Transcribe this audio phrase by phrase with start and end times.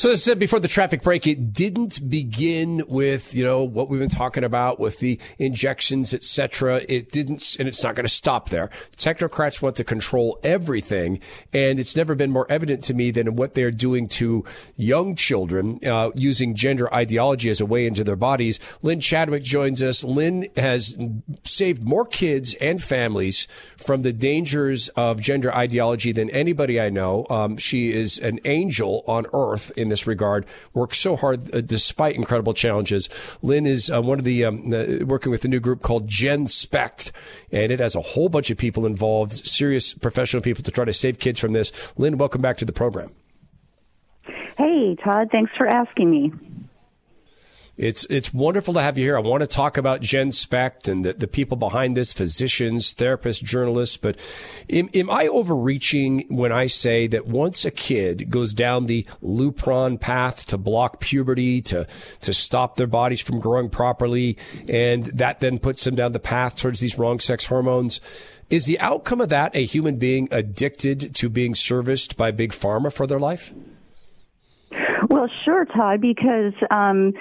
[0.00, 3.90] So as I said before the traffic break, it didn't begin with, you know, what
[3.90, 6.80] we've been talking about with the injections, et cetera.
[6.88, 8.70] It didn't, and it's not going to stop there.
[8.96, 11.20] Technocrats want to control everything.
[11.52, 14.42] And it's never been more evident to me than what they're doing to
[14.74, 18.58] young children, uh, using gender ideology as a way into their bodies.
[18.80, 20.02] Lynn Chadwick joins us.
[20.02, 20.96] Lynn has
[21.44, 23.46] saved more kids and families
[23.76, 27.26] from the dangers of gender ideology than anybody I know.
[27.28, 32.16] Um, she is an angel on earth in this regard, works so hard uh, despite
[32.16, 33.08] incredible challenges.
[33.42, 34.70] Lynn is uh, one of the, um,
[35.06, 37.12] working with a new group called Genspect,
[37.52, 40.92] and it has a whole bunch of people involved, serious professional people to try to
[40.92, 41.92] save kids from this.
[41.96, 43.10] Lynn, welcome back to the program.
[44.56, 46.32] Hey, Todd, thanks for asking me.
[47.76, 49.16] It's it's wonderful to have you here.
[49.16, 53.96] I want to talk about Genspect and the, the people behind this, physicians, therapists, journalists.
[53.96, 54.18] But
[54.68, 60.00] am, am I overreaching when I say that once a kid goes down the Lupron
[60.00, 61.86] path to block puberty, to
[62.20, 64.36] to stop their bodies from growing properly,
[64.68, 68.00] and that then puts them down the path towards these wrong sex hormones,
[68.50, 72.92] is the outcome of that a human being addicted to being serviced by big pharma
[72.92, 73.54] for their life?
[75.08, 77.12] Well, sure, Todd, because um,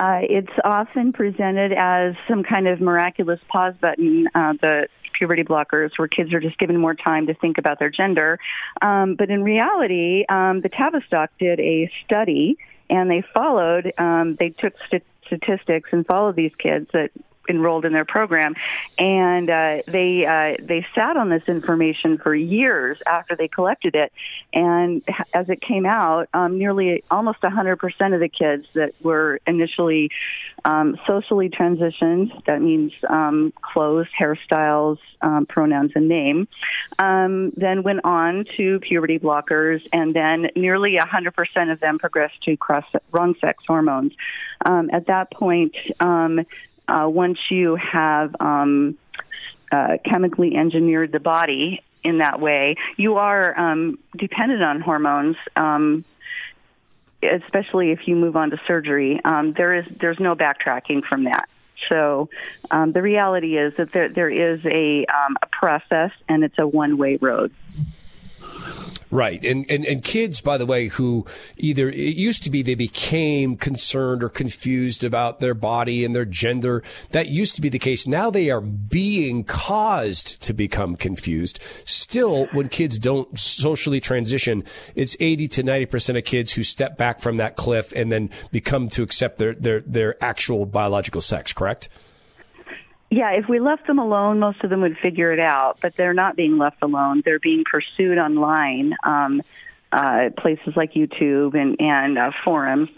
[0.00, 5.90] uh, it's often presented as some kind of miraculous pause button, uh, the puberty blockers,
[5.98, 8.38] where kids are just given more time to think about their gender.
[8.80, 12.56] Um, but in reality, um, the Tavistock did a study
[12.88, 17.10] and they followed, um, they took st- statistics and followed these kids that
[17.50, 18.54] enrolled in their program,
[18.98, 24.12] and uh, they uh, they sat on this information for years after they collected it,
[24.52, 25.02] and
[25.34, 30.10] as it came out, um, nearly almost 100% of the kids that were initially
[30.64, 36.48] um, socially transitioned, that means um, clothes, hairstyles, um, pronouns, and name,
[36.98, 42.56] um, then went on to puberty blockers, and then nearly 100% of them progressed to
[42.56, 44.12] cross wrong sex hormones.
[44.64, 45.74] Um, at that point,
[46.90, 48.98] uh, once you have um,
[49.70, 55.36] uh, chemically engineered the body in that way, you are um, dependent on hormones.
[55.56, 56.04] Um,
[57.22, 61.48] especially if you move on to surgery, um, there is there's no backtracking from that.
[61.88, 62.28] So
[62.70, 66.66] um, the reality is that there there is a um, a process and it's a
[66.66, 67.52] one way road.
[69.10, 69.44] Right.
[69.44, 71.26] And, and, and kids, by the way, who
[71.56, 76.24] either, it used to be they became concerned or confused about their body and their
[76.24, 76.84] gender.
[77.10, 78.06] That used to be the case.
[78.06, 81.60] Now they are being caused to become confused.
[81.84, 84.62] Still, when kids don't socially transition,
[84.94, 88.88] it's 80 to 90% of kids who step back from that cliff and then become
[88.90, 91.88] to accept their, their, their actual biological sex, correct?
[93.10, 96.14] Yeah, if we left them alone, most of them would figure it out, but they're
[96.14, 97.22] not being left alone.
[97.24, 98.94] They're being pursued online.
[99.04, 99.42] Um,
[99.92, 102.88] uh, places like YouTube and, and uh, forums,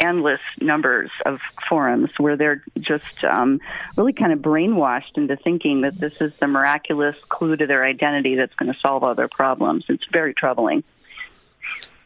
[0.00, 1.38] endless numbers of
[1.68, 3.60] forums where they're just um,
[3.96, 8.34] really kind of brainwashed into thinking that this is the miraculous clue to their identity
[8.34, 9.84] that's going to solve all their problems.
[9.88, 10.82] It's very troubling.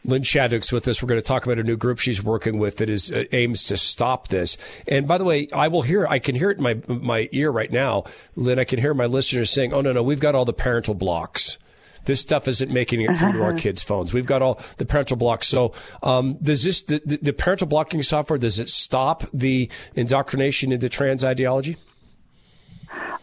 [0.05, 1.01] Lynn Chadwick's with us.
[1.01, 3.65] We're going to talk about a new group she's working with that is uh, aims
[3.67, 4.57] to stop this.
[4.87, 7.51] And by the way, I will hear, I can hear it in my my ear
[7.51, 8.05] right now,
[8.35, 8.59] Lynn.
[8.59, 11.57] I can hear my listeners saying, "Oh no, no, we've got all the parental blocks."
[12.05, 14.13] This stuff isn't making it through to our kids' phones.
[14.13, 15.47] We've got all the parental blocks.
[15.47, 15.73] So,
[16.03, 21.23] um, does this the, the parental blocking software does it stop the indoctrination into trans
[21.23, 21.77] ideology?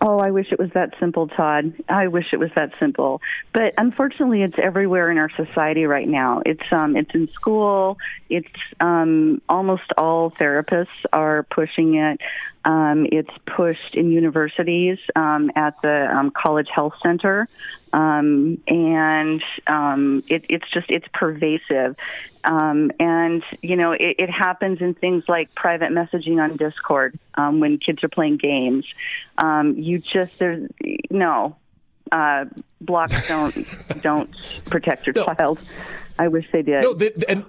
[0.04, 1.74] Oh, I wish it was that simple, Todd.
[1.88, 3.22] I wish it was that simple.
[3.52, 6.42] But unfortunately, it's everywhere in our society right now.
[6.44, 7.98] It's um, it's in school.
[8.28, 8.48] It's
[8.80, 12.20] um, almost all therapists are pushing it.
[12.64, 17.48] Um, it's pushed in universities um, at the um, College Health Center,
[17.92, 21.96] um, and um, it, it's just it's pervasive.
[22.44, 27.60] Um, and you know it, it happens in things like private messaging on Discord um,
[27.60, 28.84] when kids are playing games.
[29.38, 30.68] Um, you just there's
[31.10, 31.56] no
[32.10, 32.44] uh,
[32.80, 33.54] blocks don't
[34.02, 34.30] don't
[34.66, 35.24] protect your no.
[35.26, 35.58] child.
[36.18, 36.82] I wish they did.
[36.82, 37.44] No, they, and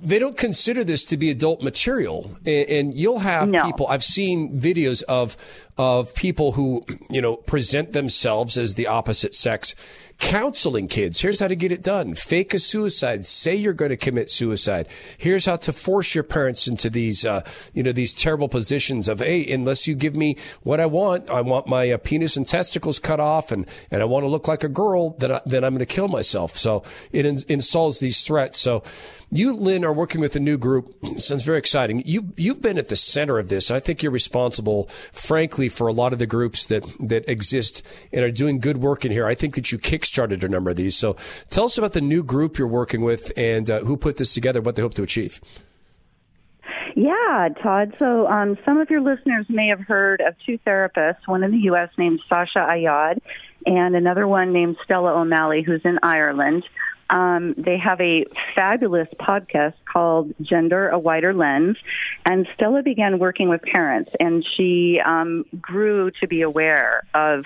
[0.00, 3.64] they don't consider this to be adult material, and, and you'll have no.
[3.64, 3.86] people.
[3.86, 5.36] I've seen videos of
[5.76, 9.74] of people who you know present themselves as the opposite sex
[10.18, 11.20] counseling kids.
[11.20, 12.14] Here's how to get it done.
[12.14, 13.26] Fake a suicide.
[13.26, 14.86] Say you're going to commit suicide.
[15.18, 17.42] Here's how to force your parents into these, uh,
[17.72, 21.40] you know, these terrible positions of, hey, unless you give me what I want, I
[21.40, 24.64] want my uh, penis and testicles cut off, and and I want to look like
[24.64, 26.56] a girl, then I, then I'm going to kill myself.
[26.56, 28.58] So it in, installs these threats.
[28.58, 28.82] So
[29.30, 32.02] you, Lynn, are working with a new group sounds very exciting.
[32.04, 33.70] You you've been at the center of this.
[33.70, 38.24] I think you're responsible, frankly, for a lot of the groups that that exist and
[38.24, 39.26] are doing good work in here.
[39.26, 40.96] I think that you kickstarted a number of these.
[40.96, 41.16] So
[41.50, 44.60] tell us about the new group you're working with and uh, who put this together,
[44.60, 45.40] what they hope to achieve.
[46.96, 47.94] Yeah, Todd.
[47.98, 51.64] So um, some of your listeners may have heard of two therapists, one in the
[51.64, 51.90] U.S.
[51.98, 53.18] named Sasha Ayad
[53.66, 56.64] and another one named Stella O'Malley, who's in Ireland.
[57.10, 58.24] Um, they have a
[58.54, 61.76] fabulous podcast called Gender a Wider Lens.
[62.24, 67.44] And Stella began working with parents, and she um, grew to be aware of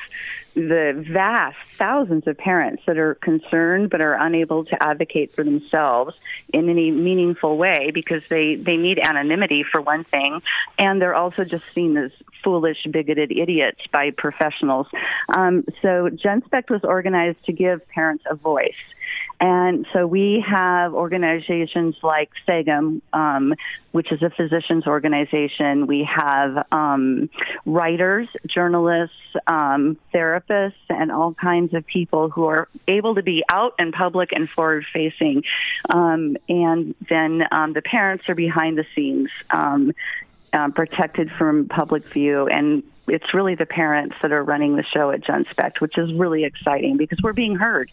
[0.55, 6.14] the vast thousands of parents that are concerned but are unable to advocate for themselves
[6.52, 10.40] in any meaningful way because they, they need anonymity for one thing,
[10.78, 12.11] and they're also just seen as
[12.43, 14.87] foolish, bigoted idiots by professionals.
[15.28, 18.72] Um, so GenSpect was organized to give parents a voice.
[19.40, 23.55] And so we have organizations like SEGM, um,
[23.93, 25.87] which is a physicians organization.
[25.87, 27.31] We have um,
[27.64, 29.14] writers, journalists,
[29.46, 34.32] um, therapists, and all kinds of people who are able to be out in public
[34.32, 35.44] and forward facing.
[35.88, 39.31] Um, and then um, the parents are behind the scenes.
[39.50, 39.93] Um,
[40.50, 45.11] uh, protected from public view and it's really the parents that are running the show
[45.11, 47.90] at GenSpect, which is really exciting because we're being heard.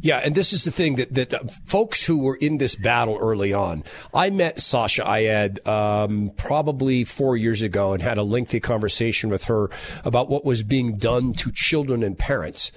[0.00, 3.52] Yeah, and this is the thing that, that folks who were in this battle early
[3.52, 3.84] on,
[4.14, 9.44] I met Sasha Ayad um, probably four years ago and had a lengthy conversation with
[9.44, 9.70] her
[10.04, 12.70] about what was being done to children and parents.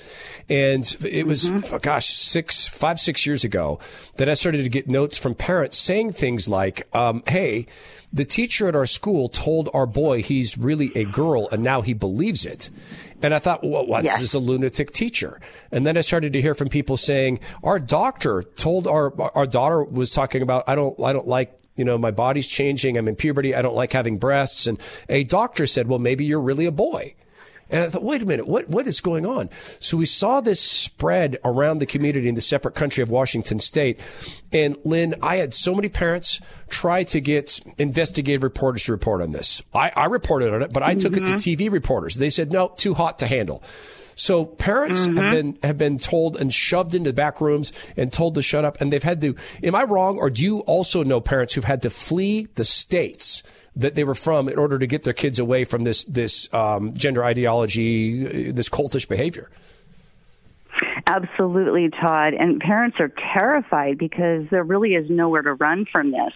[0.49, 1.77] And it was, mm-hmm.
[1.77, 3.79] gosh, six, five, six years ago
[4.17, 7.67] that I started to get notes from parents saying things like, um, hey,
[8.13, 11.93] the teacher at our school told our boy he's really a girl and now he
[11.93, 12.69] believes it.
[13.21, 14.19] And I thought, well, what's yes.
[14.19, 15.39] this a lunatic teacher?
[15.71, 19.83] And then I started to hear from people saying, our doctor told our, our daughter
[19.83, 22.97] was talking about, I don't, I don't like you know, my body's changing.
[22.97, 23.55] I'm in puberty.
[23.55, 24.67] I don't like having breasts.
[24.67, 27.15] And a doctor said, well, maybe you're really a boy.
[27.71, 29.49] And I thought, wait a minute, what, what is going on?
[29.79, 33.99] So we saw this spread around the community in the separate country of Washington state.
[34.51, 39.31] And Lynn, I had so many parents try to get investigative reporters to report on
[39.31, 39.61] this.
[39.73, 40.99] I, I reported on it, but I mm-hmm.
[40.99, 41.63] took it to mm-hmm.
[41.65, 42.15] TV reporters.
[42.15, 43.63] They said, no, too hot to handle.
[44.21, 45.17] So parents mm-hmm.
[45.17, 48.79] have been have been told and shoved into back rooms and told to shut up,
[48.79, 49.35] and they've had to.
[49.63, 53.41] Am I wrong, or do you also know parents who've had to flee the states
[53.75, 56.93] that they were from in order to get their kids away from this this um,
[56.93, 59.49] gender ideology, this cultish behavior.
[61.07, 62.35] Absolutely, Todd.
[62.35, 66.33] And parents are terrified because there really is nowhere to run from this.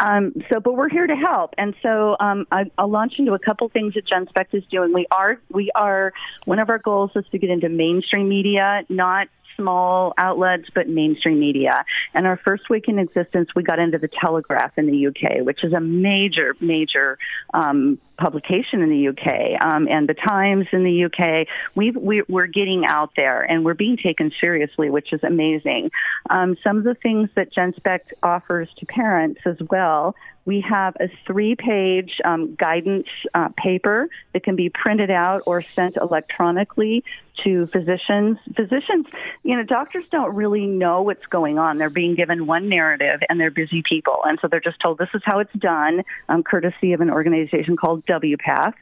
[0.00, 1.54] Um, so, but we're here to help.
[1.58, 4.92] And so, um, I, will launch into a couple things that GenSpect is doing.
[4.92, 6.12] We are, we are,
[6.44, 11.40] one of our goals is to get into mainstream media, not small outlets, but mainstream
[11.40, 11.84] media.
[12.14, 15.64] And our first week in existence, we got into the Telegraph in the UK, which
[15.64, 17.18] is a major, major
[17.54, 21.46] um, publication in the UK um, and the Times in the UK.
[21.74, 25.90] We, are getting out there and we're being taken seriously, which is amazing.
[26.30, 30.14] Um, some of the things that Genspect offers to parents as well
[30.46, 35.60] we have a three page um, guidance uh, paper that can be printed out or
[35.60, 37.04] sent electronically
[37.44, 38.38] to physicians.
[38.54, 39.06] Physicians,
[39.42, 41.76] you know, doctors don't really know what's going on.
[41.76, 44.20] They're being given one narrative and they're busy people.
[44.24, 47.76] And so they're just told this is how it's done, um, courtesy of an organization
[47.76, 48.74] called WPATH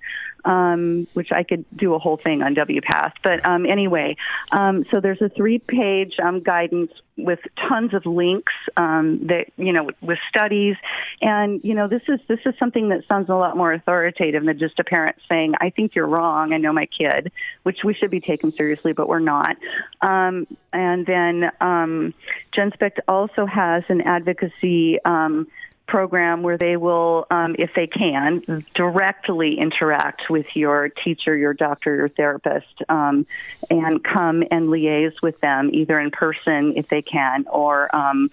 [0.45, 3.13] um, which I could do a whole thing on WPATH.
[3.23, 4.17] But um, anyway,
[4.53, 7.39] um, so there's a three-page um, guidance with
[7.69, 10.77] tons of links um, that you know with studies,
[11.23, 14.59] and you know this is this is something that sounds a lot more authoritative than
[14.59, 16.53] just a parent saying, "I think you're wrong.
[16.53, 19.57] I know my kid," which we should be taken seriously, but we're not.
[20.01, 22.15] Um, and then um,
[22.53, 24.99] GenSpect also has an advocacy.
[25.05, 25.47] Um,
[25.87, 31.95] program where they will, um, if they can, directly interact with your teacher, your doctor,
[31.95, 33.27] your therapist, um,
[33.71, 38.31] and come and liaise with them either in person if they can, or um,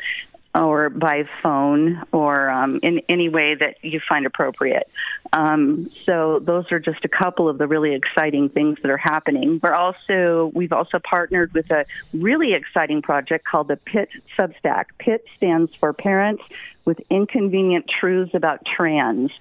[0.53, 4.89] or by phone or um, in any way that you find appropriate.
[5.33, 9.59] Um, so those are just a couple of the really exciting things that are happening.
[9.63, 14.85] We're also we've also partnered with a really exciting project called the PIT Substack.
[14.99, 16.43] PIT stands for Parents
[16.83, 19.31] with Inconvenient Truths About Trans.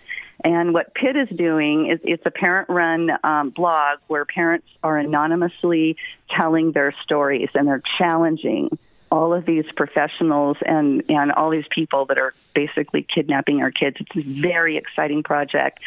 [0.43, 5.97] And what PIT is doing is it's a parent-run um, blog where parents are anonymously
[6.35, 8.71] telling their stories and they're challenging
[9.11, 13.97] all of these professionals and and all these people that are basically kidnapping our kids.
[14.01, 15.81] It's a very exciting project.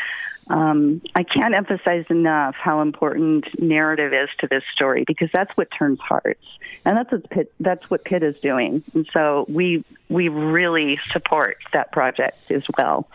[0.49, 5.69] Um, I can't emphasize enough how important narrative is to this story because that's what
[5.77, 6.43] turns hearts,
[6.83, 8.83] and that's what PIT, that's what PIT is doing.
[8.93, 13.07] And so we we really support that project as well.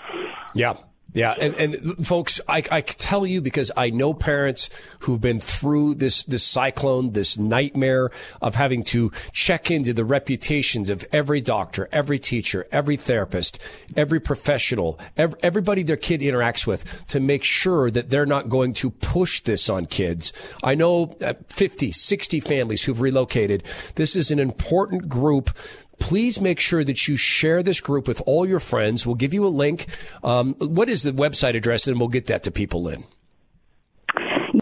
[0.55, 0.75] Yeah,
[1.15, 4.69] yeah, and, and folks, I, I tell you because I know parents
[5.00, 8.11] who've been through this this cyclone, this nightmare
[8.43, 13.59] of having to check into the reputations of every doctor, every teacher, every therapist,
[13.97, 18.75] every professional, every, everybody their kid interacts with to make sure that they're not going
[18.75, 20.55] to push this on kids.
[20.62, 23.62] I know uh, 50, 60 families who've relocated.
[23.95, 25.50] This is an important group
[25.99, 29.07] please make sure that you share this group with all your friends.
[29.07, 29.87] We'll give you a link.
[30.23, 31.87] Um, what is the website address?
[31.87, 33.05] And we'll get that to people, Lynn.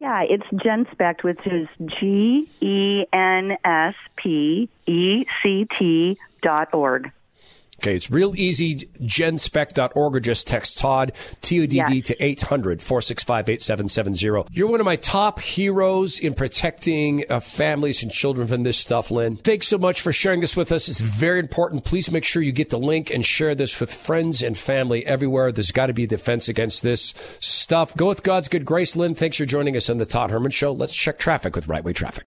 [0.00, 7.11] Yeah, it's GenSpect, which is G E N S P E C T dot org.
[7.87, 8.75] Okay, it's real easy.
[9.00, 14.52] Genspect.org or just text Todd, T O D D, to 800 465 8770.
[14.52, 19.12] You're one of my top heroes in protecting uh, families and children from this stuff,
[19.12, 19.37] Lynn.
[19.37, 20.88] Thanks so much for sharing this with us.
[20.88, 21.85] It's very important.
[21.85, 25.52] Please make sure you get the link and share this with friends and family everywhere.
[25.52, 27.97] There's got to be a defense against this stuff.
[27.97, 29.14] Go with God's good grace, Lynn.
[29.14, 30.73] Thanks for joining us on the Todd Herman Show.
[30.73, 32.25] Let's check traffic with Right Way Traffic.